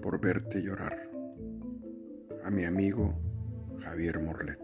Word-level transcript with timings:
por 0.00 0.20
verte 0.20 0.62
llorar. 0.62 1.10
A 2.44 2.50
mi 2.50 2.64
amigo 2.64 3.14
Javier 3.80 4.20
Morlet. 4.20 4.58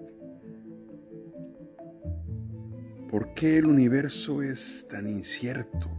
¿Por 3.11 3.35
qué 3.35 3.59
el 3.59 3.67
universo 3.67 4.43
es 4.43 4.87
tan 4.89 5.07
incierto? 5.07 5.91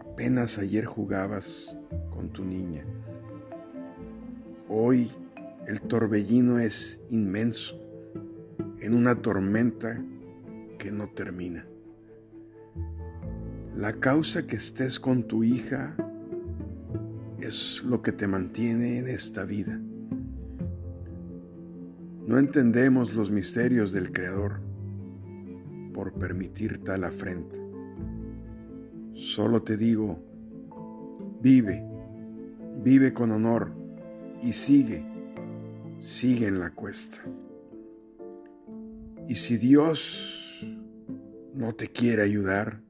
Apenas 0.00 0.58
ayer 0.58 0.86
jugabas 0.86 1.76
con 2.10 2.30
tu 2.30 2.44
niña. 2.44 2.84
Hoy 4.68 5.10
el 5.66 5.82
torbellino 5.82 6.58
es 6.58 7.00
inmenso 7.10 7.76
en 8.80 8.94
una 8.94 9.16
tormenta 9.16 10.02
que 10.78 10.90
no 10.90 11.10
termina. 11.10 11.66
La 13.76 13.92
causa 13.94 14.46
que 14.46 14.56
estés 14.56 14.98
con 14.98 15.22
tu 15.22 15.44
hija 15.44 15.96
es 17.38 17.82
lo 17.84 18.02
que 18.02 18.12
te 18.12 18.26
mantiene 18.26 18.98
en 18.98 19.08
esta 19.08 19.44
vida. 19.44 19.80
No 22.26 22.38
entendemos 22.38 23.14
los 23.14 23.30
misterios 23.30 23.92
del 23.92 24.12
Creador 24.12 24.60
por 25.94 26.12
permitir 26.14 26.82
tal 26.84 27.04
afrenta. 27.04 27.56
Solo 29.14 29.62
te 29.62 29.76
digo, 29.76 30.18
vive, 31.40 31.82
vive 32.82 33.12
con 33.14 33.30
honor 33.30 33.72
y 34.42 34.52
sigue, 34.52 35.04
sigue 36.00 36.48
en 36.48 36.58
la 36.58 36.70
cuesta. 36.70 37.18
Y 39.28 39.36
si 39.36 39.58
Dios 39.58 40.60
no 41.54 41.74
te 41.74 41.88
quiere 41.88 42.22
ayudar, 42.22 42.82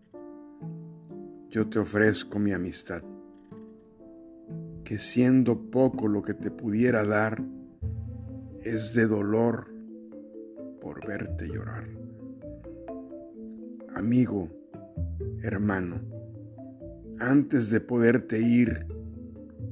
yo 1.50 1.68
te 1.68 1.80
ofrezco 1.80 2.38
mi 2.38 2.52
amistad, 2.52 3.02
que 4.84 4.98
siendo 4.98 5.70
poco 5.70 6.06
lo 6.06 6.22
que 6.22 6.32
te 6.32 6.52
pudiera 6.52 7.04
dar, 7.04 7.42
es 8.62 8.94
de 8.94 9.08
dolor 9.08 9.66
por 10.80 11.04
verte 11.06 11.48
llorar. 11.48 11.88
Amigo, 13.96 14.48
hermano, 15.42 16.00
antes 17.18 17.68
de 17.68 17.80
poderte 17.80 18.38
ir, 18.38 18.86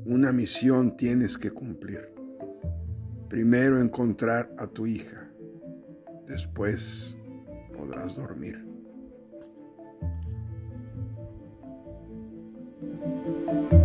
una 0.05 0.33
misión 0.33 0.97
tienes 0.97 1.39
que 1.39 1.53
cumplir. 1.53 2.09
Primero 3.29 3.81
encontrar 3.81 4.53
a 4.59 4.67
tu 4.67 4.87
hija, 4.87 5.31
después 6.27 7.17
podrás 7.77 8.17
dormir. 8.17 8.69
Thank 13.49 13.73
you 13.73 13.78